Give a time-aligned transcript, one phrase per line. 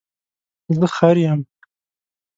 [0.77, 1.39] زه خر یم